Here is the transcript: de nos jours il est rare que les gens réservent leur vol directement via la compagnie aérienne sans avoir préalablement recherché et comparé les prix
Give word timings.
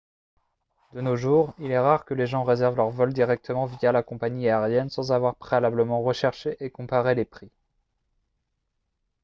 de 0.93 1.01
nos 1.01 1.15
jours 1.15 1.53
il 1.59 1.69
est 1.69 1.77
rare 1.77 2.05
que 2.05 2.15
les 2.15 2.25
gens 2.25 2.43
réservent 2.43 2.75
leur 2.75 2.89
vol 2.89 3.13
directement 3.13 3.67
via 3.67 3.91
la 3.91 4.01
compagnie 4.01 4.49
aérienne 4.49 4.89
sans 4.89 5.11
avoir 5.11 5.35
préalablement 5.35 6.01
recherché 6.01 6.57
et 6.59 6.71
comparé 6.71 7.13
les 7.13 7.23
prix 7.23 7.51